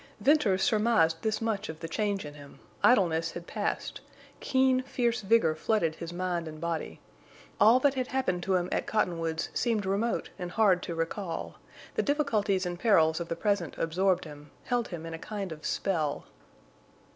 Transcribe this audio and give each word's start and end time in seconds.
Venters 0.19 0.63
surmised 0.63 1.21
this 1.21 1.41
much 1.43 1.69
of 1.69 1.79
the 1.79 1.87
change 1.87 2.25
in 2.25 2.33
him—idleness 2.33 3.33
had 3.33 3.45
passed; 3.45 4.01
keen, 4.39 4.81
fierce 4.81 5.21
vigor 5.21 5.53
flooded 5.53 5.93
his 5.93 6.11
mind 6.11 6.47
and 6.47 6.59
body; 6.59 6.99
all 7.59 7.79
that 7.79 7.93
had 7.93 8.07
happened 8.07 8.41
to 8.41 8.55
him 8.55 8.67
at 8.71 8.87
Cottonwoods 8.87 9.49
seemed 9.53 9.85
remote 9.85 10.31
and 10.39 10.49
hard 10.53 10.81
to 10.81 10.95
recall; 10.95 11.59
the 11.93 12.01
difficulties 12.01 12.65
and 12.65 12.79
perils 12.79 13.19
of 13.19 13.27
the 13.29 13.35
present 13.35 13.77
absorbed 13.77 14.25
him, 14.25 14.49
held 14.63 14.87
him 14.87 15.05
in 15.05 15.13
a 15.13 15.19
kind 15.19 15.51
of 15.51 15.67
spell. 15.67 16.25